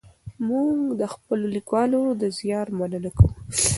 [0.47, 3.33] موږ د خپلو لیکوالو د زیار مننه کوو.